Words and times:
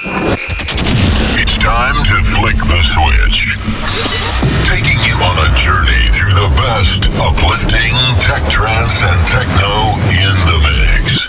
It's 0.00 1.58
time 1.58 1.96
to 2.04 2.14
flick 2.22 2.54
the 2.54 2.82
switch. 2.86 3.58
Taking 4.62 4.94
you 5.02 5.18
on 5.18 5.42
a 5.42 5.50
journey 5.58 6.06
through 6.14 6.30
the 6.38 6.54
best 6.54 7.10
uplifting 7.18 7.98
tech 8.22 8.46
trance 8.48 9.02
and 9.02 9.18
techno 9.26 9.98
in 10.14 10.34
the 10.46 10.58
mix. 10.62 11.26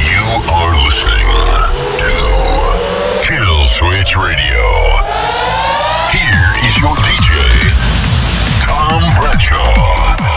You 0.00 0.24
are 0.48 0.72
listening 0.88 1.28
to 2.00 2.16
Kill 3.28 3.68
Switch 3.68 4.16
Radio. 4.16 4.64
Here 6.08 6.56
is 6.64 6.80
your 6.80 6.96
DJ, 7.04 7.36
Tom 8.64 9.04
Bradshaw. 9.20 10.35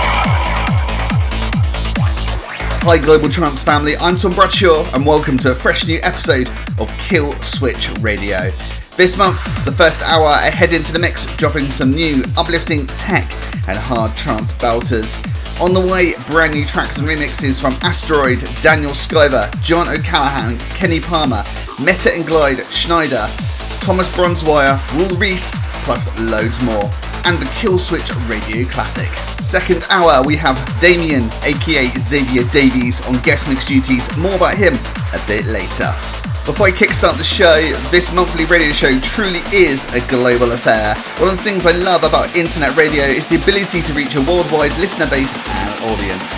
Hi, 2.84 2.98
Global 2.98 3.30
Trance 3.30 3.61
family. 3.61 3.98
I'm 3.98 4.16
Tom 4.16 4.34
Bradshaw, 4.34 4.89
and 4.95 5.05
welcome 5.05 5.38
to 5.39 5.52
a 5.52 5.55
fresh 5.55 5.86
new 5.86 6.00
episode 6.02 6.50
of 6.80 6.89
Kill 6.98 7.34
Switch 7.44 7.90
Radio. 7.99 8.52
This 8.95 9.17
month, 9.17 9.44
the 9.66 9.72
first 9.72 10.02
hour, 10.02 10.27
I 10.27 10.49
head 10.49 10.72
into 10.72 10.94
the 10.94 10.98
mix, 10.98 11.26
dropping 11.36 11.66
some 11.66 11.91
new 11.91 12.23
uplifting 12.38 12.88
tech 12.88 13.30
and 13.67 13.77
hard 13.77 14.16
trance 14.16 14.53
belters. 14.53 15.20
On 15.62 15.73
the 15.73 15.94
way, 15.94 16.13
brand 16.30 16.53
new 16.53 16.63
tracks 16.63 16.98
and 16.98 17.08
remixes 17.08 17.59
from 17.59 17.73
Asteroid, 17.84 18.39
Daniel 18.62 18.91
Skyver, 18.91 19.52
John 19.61 19.89
O'Callaghan, 19.89 20.58
Kenny 20.70 21.02
Palmer, 21.02 21.44
Metta 21.84 22.16
and 22.16 22.23
Glyde, 22.23 22.64
Schneider, 22.72 23.27
Thomas 23.81 24.08
Bronzwaer, 24.16 24.80
Will 24.95 25.16
Rees, 25.17 25.53
plus 25.84 26.08
loads 26.17 26.64
more. 26.64 26.89
And 27.26 27.38
the 27.38 27.50
Kill 27.55 27.78
Switch 27.78 28.09
Radio 28.28 28.68
Classic. 28.68 29.09
Second 29.44 29.86
hour, 29.90 30.23
we 30.26 30.36
have 30.36 30.58
Damien, 30.80 31.30
aka 31.44 31.88
Xavier 31.98 32.44
Davies, 32.52 33.05
on 33.08 33.20
guest 33.20 33.48
mix 33.48 33.66
duties. 33.66 34.16
More 34.18 34.36
about 34.36 34.55
him 34.55 34.73
a 35.14 35.20
bit 35.28 35.45
later. 35.45 35.94
Before 36.45 36.68
I 36.68 36.72
kickstart 36.72 37.18
the 37.18 37.23
show, 37.23 37.62
this 37.92 38.12
monthly 38.14 38.45
radio 38.45 38.72
show 38.72 39.00
truly 39.02 39.42
is 39.53 39.86
a 39.94 40.02
global 40.09 40.52
affair. 40.53 40.95
One 41.20 41.30
of 41.30 41.38
the 41.38 41.44
things 41.44 41.66
I 41.66 41.73
love 41.73 42.03
about 42.03 42.36
internet 42.36 42.76
radio 42.76 43.03
is 43.03 43.28
the 43.28 43.38
ability 43.42 43.81
to 43.83 43.94
reach 43.94 44.16
a 44.16 44.22
worldwide 44.22 44.76
listener 44.80 45.06
base 45.08 45.38
and 45.38 45.70
audience. 45.92 46.33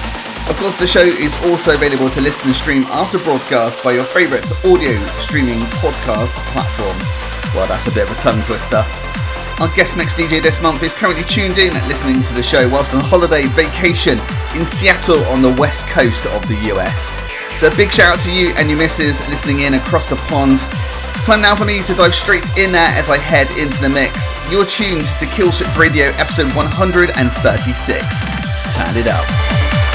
Of 0.50 0.58
course, 0.58 0.78
the 0.78 0.88
show 0.88 1.06
is 1.06 1.32
also 1.46 1.76
available 1.76 2.10
to 2.10 2.20
listen 2.20 2.48
and 2.48 2.56
stream 2.56 2.84
after 2.92 3.20
broadcast 3.20 3.84
by 3.84 3.94
your 3.94 4.04
favourite 4.04 4.44
audio 4.66 5.00
streaming 5.22 5.62
podcast 5.80 6.36
platforms. 6.52 7.08
Well, 7.56 7.68
that's 7.68 7.88
a 7.88 7.92
bit 7.92 8.10
of 8.10 8.18
a 8.18 8.20
tongue 8.20 8.44
twister. 8.44 8.84
Our 9.62 9.70
guest 9.76 9.96
mix 9.96 10.16
DJ 10.16 10.42
this 10.42 10.60
month 10.60 10.82
is 10.82 10.96
currently 10.96 11.24
tuned 11.26 11.60
in 11.60 11.72
listening 11.88 12.24
to 12.24 12.34
the 12.34 12.42
show 12.42 12.68
whilst 12.68 12.96
on 12.96 13.00
holiday 13.00 13.46
vacation 13.50 14.18
in 14.58 14.66
Seattle 14.66 15.24
on 15.26 15.44
the 15.44 15.54
west 15.54 15.86
coast 15.86 16.26
of 16.26 16.42
the 16.48 16.56
US. 16.74 17.12
So 17.54 17.70
big 17.78 17.92
shout 17.92 18.18
out 18.18 18.20
to 18.22 18.32
you 18.32 18.56
and 18.58 18.70
your 18.70 18.80
missus 18.80 19.22
listening 19.30 19.60
in 19.60 19.76
across 19.76 20.10
the 20.10 20.16
pond. 20.34 20.58
Time 21.24 21.44
now 21.44 21.56
for 21.56 21.66
me 21.66 21.84
to 21.84 21.94
dive 21.94 22.16
straight 22.16 22.44
in 22.58 22.72
there 22.72 22.90
as 22.98 23.12
I 23.12 23.20
head 23.20 23.52
into 23.52 23.80
the 23.80 23.90
mix. 23.90 24.34
You're 24.50 24.66
tuned 24.66 25.06
to 25.06 25.28
Kill 25.28 25.52
Switch 25.52 25.78
Radio 25.78 26.06
episode 26.18 26.52
136. 26.56 28.74
Turn 28.74 28.98
it 28.98 29.06
up. 29.06 29.91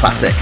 Classic. 0.00 0.32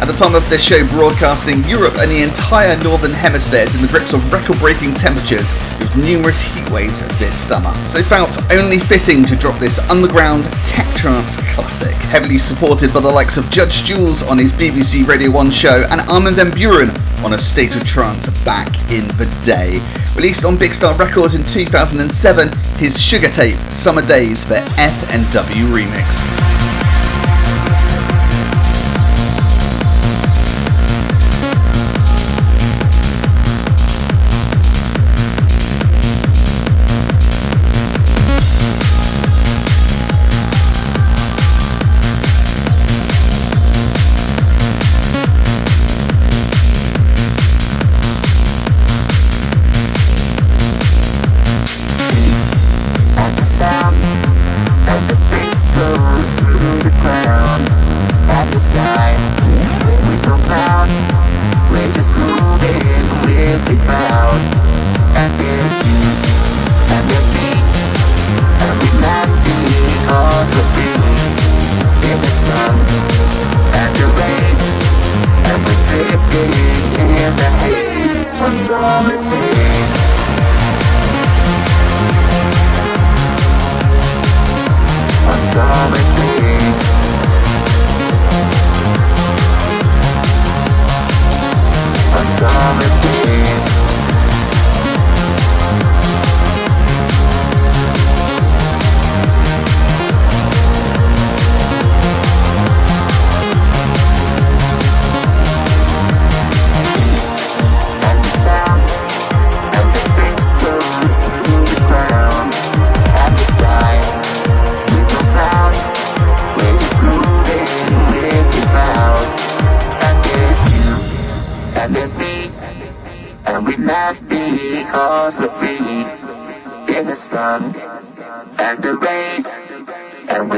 At 0.00 0.06
the 0.06 0.14
time 0.14 0.34
of 0.34 0.48
this 0.48 0.64
show 0.64 0.88
broadcasting, 0.88 1.62
Europe 1.64 1.98
and 1.98 2.10
the 2.10 2.22
entire 2.22 2.82
Northern 2.82 3.12
Hemisphere 3.12 3.60
is 3.60 3.74
in 3.74 3.82
the 3.82 3.88
grips 3.88 4.14
of 4.14 4.32
record 4.32 4.58
breaking 4.58 4.94
temperatures 4.94 5.52
with 5.78 5.94
numerous 5.94 6.40
heat 6.40 6.68
waves 6.70 7.02
this 7.18 7.36
summer. 7.36 7.70
So 7.86 8.02
felt 8.02 8.40
only 8.50 8.78
fitting 8.78 9.22
to 9.24 9.36
drop 9.36 9.60
this 9.60 9.78
underground 9.90 10.44
tech 10.64 10.86
trance 10.96 11.36
classic, 11.54 11.94
heavily 12.08 12.38
supported 12.38 12.94
by 12.94 13.00
the 13.00 13.10
likes 13.10 13.36
of 13.36 13.50
Judge 13.50 13.84
Jules 13.84 14.22
on 14.22 14.38
his 14.38 14.50
BBC 14.50 15.06
Radio 15.06 15.30
1 15.30 15.50
show 15.50 15.86
and 15.90 16.00
Armin 16.08 16.34
van 16.34 16.50
Buuren 16.50 16.88
on 17.22 17.34
a 17.34 17.38
State 17.38 17.76
of 17.76 17.84
Trance 17.84 18.30
back 18.44 18.68
in 18.90 19.06
the 19.18 19.28
day. 19.44 19.78
Released 20.16 20.46
on 20.46 20.56
Big 20.56 20.72
Star 20.72 20.96
Records 20.96 21.34
in 21.34 21.44
2007, 21.44 22.50
his 22.78 22.98
Sugar 22.98 23.28
Tape 23.28 23.58
Summer 23.70 24.00
Days 24.00 24.42
for 24.42 24.54
F&W 24.54 25.66
Remix. 25.66 26.41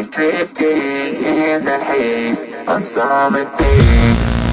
drifting 0.07 0.67
in 0.67 1.65
the 1.65 1.79
haze 1.85 2.45
on 2.69 2.83
summer 2.83 3.45
days. 3.57 4.44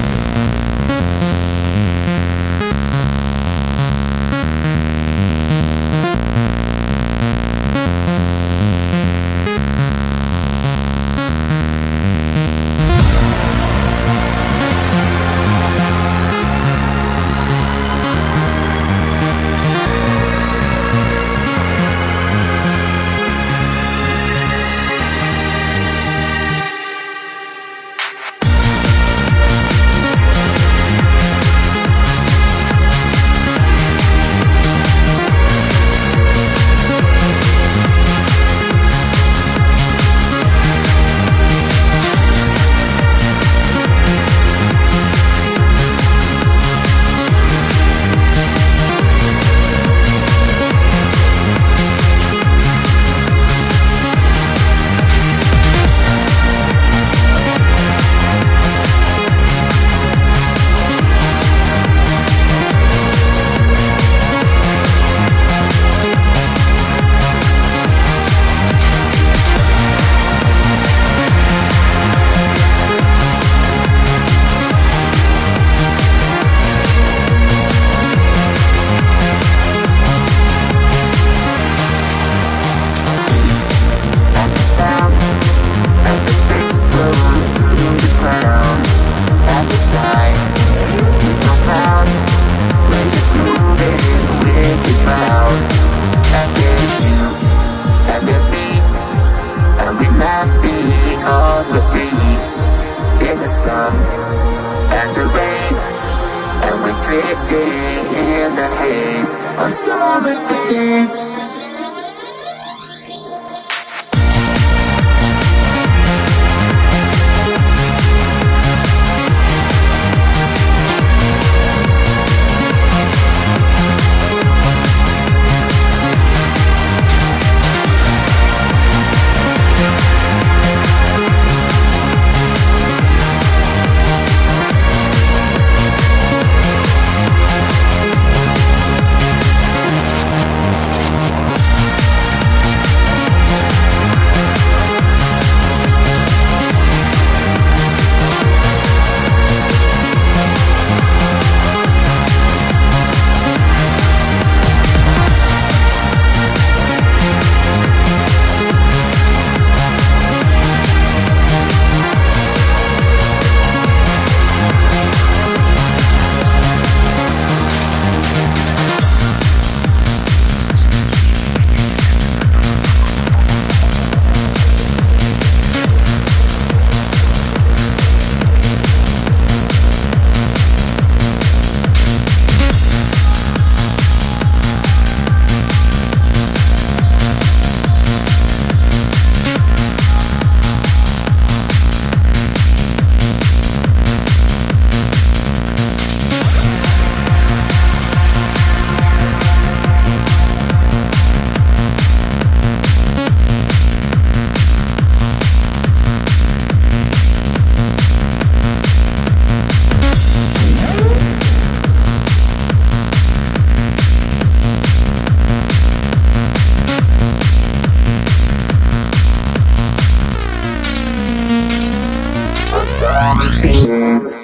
It's 223.64 224.34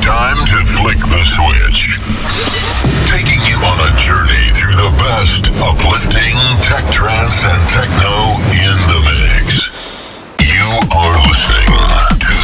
time 0.00 0.36
to 0.36 0.58
flick 0.68 1.00
the 1.00 1.24
switch. 1.24 1.96
Taking 3.08 3.40
you 3.48 3.56
on 3.56 3.80
a 3.88 3.92
journey 3.96 4.52
through 4.52 4.76
the 4.76 4.92
best 5.00 5.48
uplifting 5.64 6.36
tech 6.60 6.84
trance 6.92 7.42
and 7.42 7.68
techno 7.72 8.36
in 8.52 8.76
the 8.92 9.00
mix. 9.08 9.72
You 10.44 10.68
are 10.92 11.16
listening 11.24 11.72
to 12.20 12.36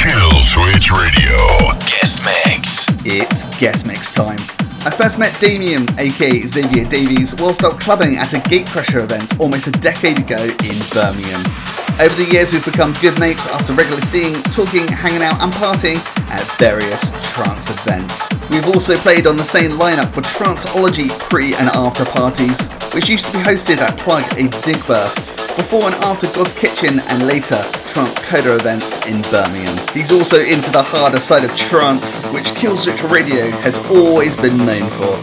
Kill 0.00 0.40
Switch 0.40 0.88
Radio 0.90 1.36
Guest 1.84 2.24
Mix. 2.24 2.88
It's 3.04 3.44
guest 3.58 3.86
mix 3.86 4.10
time. 4.10 4.40
I 4.86 4.90
first 4.90 5.18
met 5.18 5.38
Damien, 5.38 5.86
aka 5.98 6.46
Xavier 6.46 6.86
Davies, 6.88 7.34
whilst 7.38 7.62
out 7.62 7.78
clubbing 7.78 8.16
at 8.16 8.32
a 8.32 8.38
Gatecrasher 8.38 9.04
event 9.04 9.38
almost 9.38 9.66
a 9.66 9.72
decade 9.72 10.20
ago 10.20 10.42
in 10.42 10.78
Birmingham. 10.94 11.67
Over 11.98 12.14
the 12.14 12.30
years, 12.30 12.52
we've 12.52 12.64
become 12.64 12.92
good 13.02 13.18
mates 13.18 13.44
after 13.50 13.72
regularly 13.74 14.06
seeing, 14.06 14.40
talking, 14.54 14.86
hanging 14.86 15.20
out, 15.20 15.42
and 15.42 15.50
partying 15.50 15.98
at 16.30 16.46
various 16.54 17.10
trance 17.34 17.70
events. 17.74 18.22
We've 18.50 18.68
also 18.68 18.94
played 18.94 19.26
on 19.26 19.36
the 19.36 19.42
same 19.42 19.72
lineup 19.72 20.14
for 20.14 20.20
Tranceology 20.22 21.10
pre 21.28 21.54
and 21.58 21.66
after 21.74 22.04
parties, 22.04 22.70
which 22.94 23.08
used 23.08 23.26
to 23.26 23.32
be 23.32 23.38
hosted 23.38 23.78
at 23.78 23.98
Plug 23.98 24.22
a 24.38 24.46
Digbeth, 24.62 25.10
before 25.56 25.90
and 25.90 25.94
after 26.06 26.28
Godskitchen 26.28 27.02
and 27.10 27.26
later 27.26 27.58
Trance 27.90 28.20
Coda 28.20 28.54
events 28.54 29.04
in 29.10 29.20
Birmingham. 29.34 29.74
He's 29.92 30.12
also 30.12 30.38
into 30.38 30.70
the 30.70 30.84
harder 30.84 31.18
side 31.18 31.42
of 31.42 31.50
trance, 31.56 32.22
which 32.30 32.46
Killswitch 32.54 33.10
Radio 33.10 33.50
has 33.66 33.76
always 33.90 34.36
been 34.36 34.56
known 34.58 34.86
for. 35.02 35.18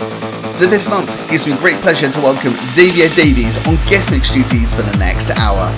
So 0.60 0.68
this 0.68 0.90
month, 0.90 1.08
gives 1.32 1.48
me 1.48 1.56
great 1.56 1.80
pleasure 1.80 2.12
to 2.12 2.20
welcome 2.20 2.54
Xavier 2.76 3.08
Davies 3.16 3.66
on 3.66 3.76
guest 3.88 4.12
mix 4.12 4.30
duties 4.30 4.76
for 4.76 4.82
the 4.82 4.98
next 4.98 5.30
hour. 5.40 5.72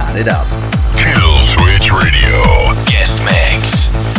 Turn 0.00 0.16
it 0.16 0.28
up. 0.28 0.48
Kill 0.96 1.38
Switch 1.42 1.92
Radio. 1.92 2.72
Guest 2.86 3.22
Mix. 3.22 4.09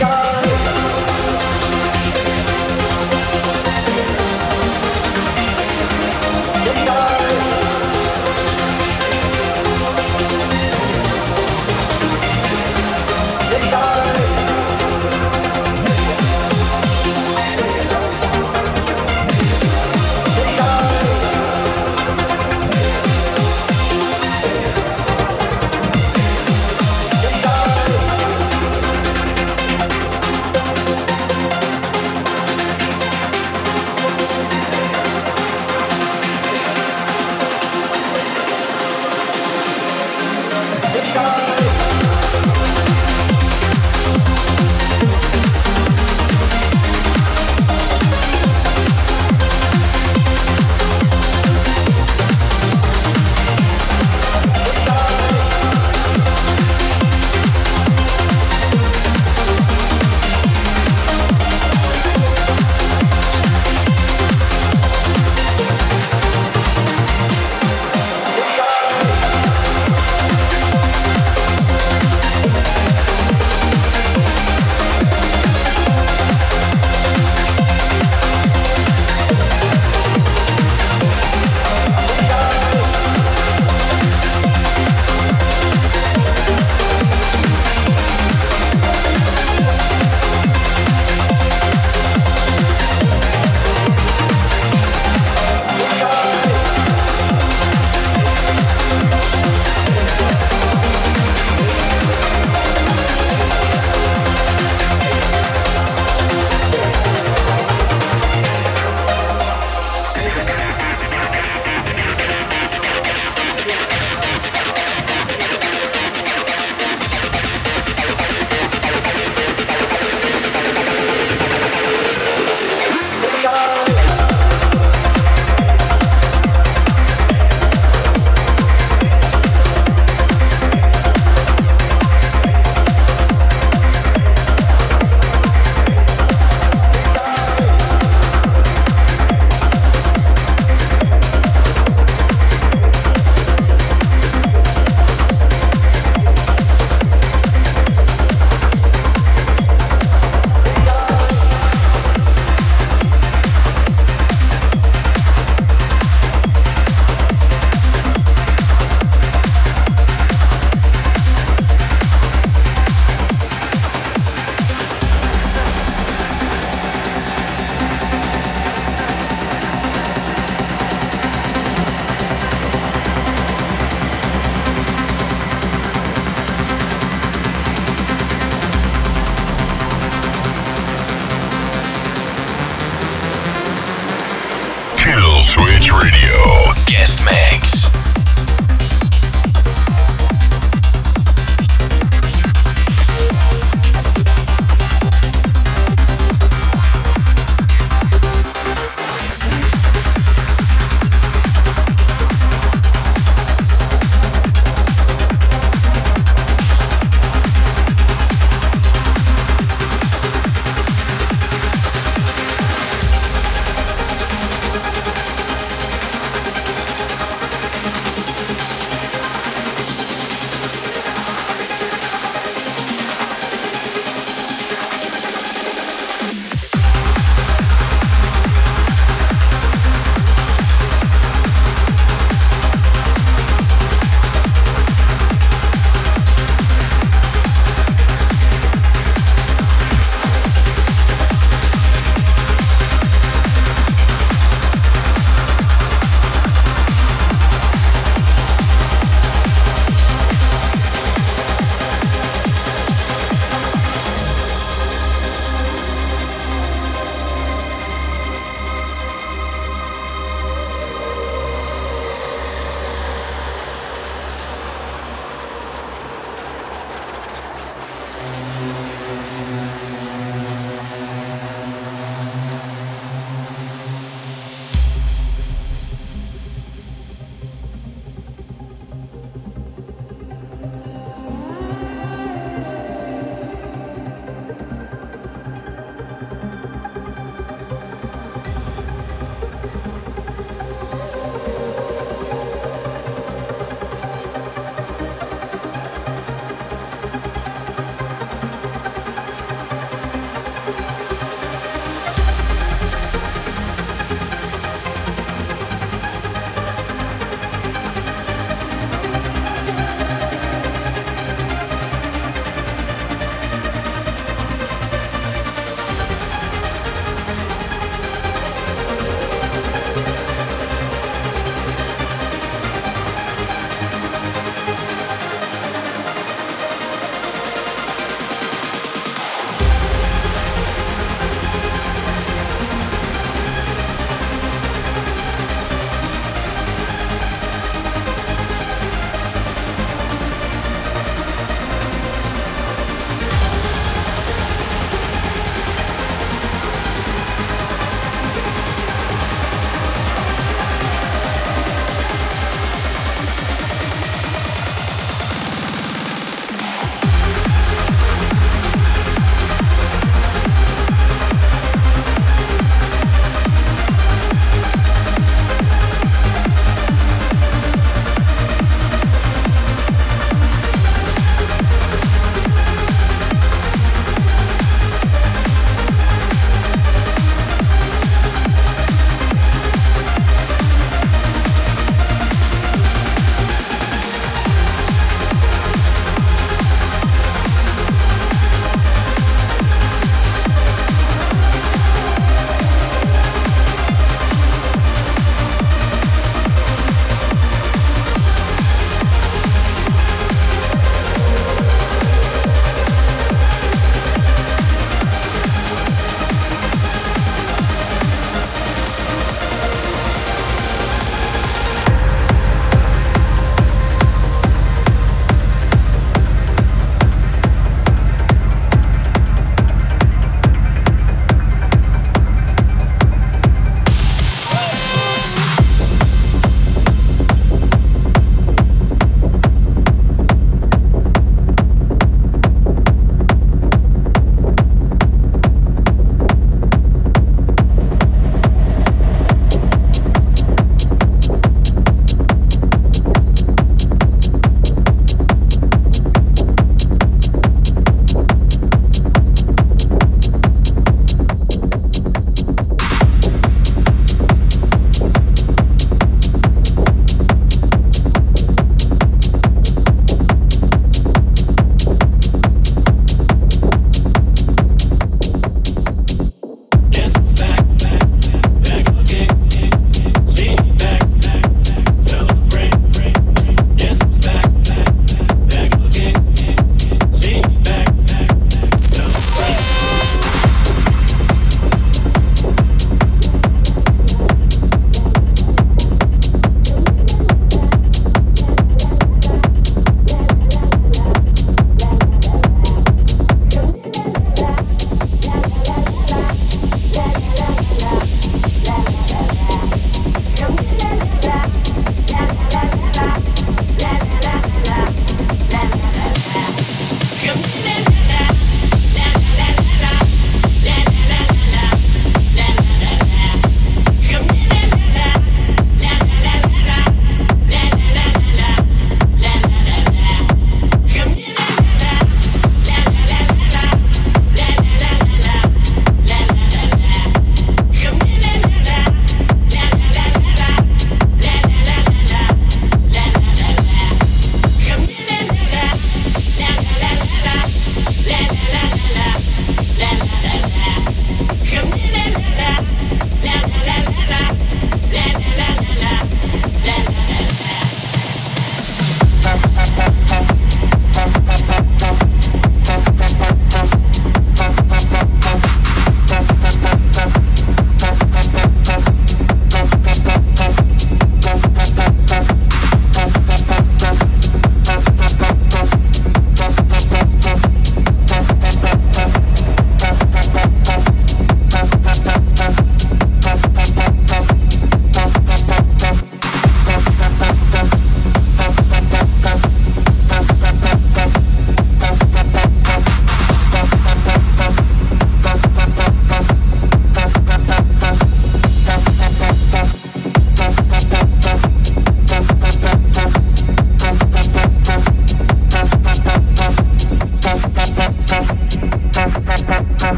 God. 0.00 0.47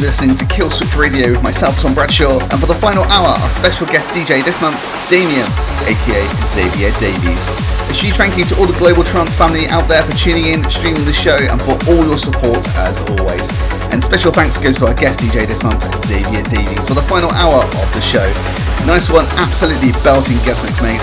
You're 0.00 0.06
listening 0.06 0.36
to 0.36 0.46
Kill 0.46 0.70
Switch 0.70 0.94
Radio 0.94 1.32
with 1.32 1.42
myself, 1.42 1.80
Tom 1.80 1.94
Bradshaw, 1.94 2.38
and 2.52 2.60
for 2.60 2.66
the 2.66 2.74
final 2.74 3.02
hour, 3.10 3.34
our 3.34 3.48
special 3.48 3.86
guest 3.86 4.10
DJ 4.10 4.44
this 4.44 4.60
month, 4.60 4.78
Damien, 5.10 5.46
aka 5.90 6.22
Xavier 6.54 6.92
Davies. 7.02 7.42
A 7.90 7.94
huge 7.94 8.14
thank 8.14 8.38
you 8.38 8.44
to 8.46 8.54
all 8.58 8.66
the 8.66 8.78
global 8.78 9.02
trance 9.02 9.34
family 9.34 9.66
out 9.68 9.88
there 9.88 10.02
for 10.02 10.12
tuning 10.14 10.54
in, 10.54 10.62
streaming 10.70 11.04
the 11.04 11.12
show, 11.12 11.34
and 11.34 11.58
for 11.62 11.74
all 11.90 12.04
your 12.06 12.18
support 12.18 12.62
as 12.78 13.02
always. 13.10 13.50
And 13.90 14.02
special 14.02 14.30
thanks 14.30 14.58
goes 14.58 14.78
to 14.78 14.86
our 14.86 14.94
guest 14.94 15.18
DJ 15.18 15.46
this 15.46 15.64
month, 15.64 15.82
Xavier 16.06 16.42
Davies, 16.46 16.86
for 16.86 16.94
the 16.94 17.06
final 17.10 17.30
hour 17.32 17.64
of 17.64 17.88
the 17.94 18.02
show. 18.02 18.26
Nice 18.86 19.10
one, 19.10 19.26
absolutely 19.42 19.90
belting 20.04 20.38
guest 20.46 20.62
mix, 20.62 20.78
mate. 20.82 21.02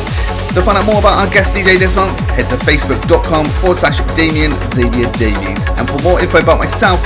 To 0.56 0.64
find 0.64 0.78
out 0.78 0.86
more 0.86 1.00
about 1.00 1.20
our 1.20 1.28
guest 1.34 1.52
DJ 1.52 1.80
this 1.80 1.96
month, 1.96 2.16
head 2.32 2.48
to 2.48 2.56
facebook.com 2.64 3.46
forward 3.60 3.78
slash 3.78 4.00
Damien 4.16 4.52
Xavier 4.72 5.12
Davies. 5.20 5.68
And 5.76 5.84
for 5.84 6.00
more 6.00 6.22
info 6.22 6.40
about 6.40 6.60
myself, 6.60 7.04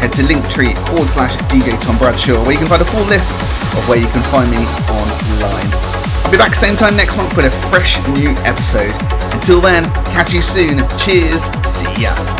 head 0.00 0.12
to 0.14 0.22
linktree 0.22 0.72
forward 0.88 1.08
slash 1.08 1.36
DJ 1.52 1.78
Tom 1.80 1.98
Bradshaw, 1.98 2.40
where 2.42 2.52
you 2.52 2.58
can 2.58 2.68
find 2.68 2.80
a 2.80 2.86
full 2.86 3.04
list 3.04 3.36
of 3.76 3.86
where 3.88 3.98
you 3.98 4.08
can 4.08 4.22
find 4.32 4.50
me 4.50 4.64
online. 4.88 5.68
I'll 6.24 6.30
be 6.32 6.38
back 6.38 6.54
same 6.54 6.76
time 6.76 6.96
next 6.96 7.16
month 7.16 7.36
with 7.36 7.44
a 7.46 7.52
fresh 7.68 8.00
new 8.08 8.30
episode. 8.48 8.94
Until 9.34 9.60
then, 9.60 9.84
catch 10.06 10.32
you 10.32 10.42
soon. 10.42 10.78
Cheers. 10.98 11.44
See 11.68 12.02
ya. 12.02 12.39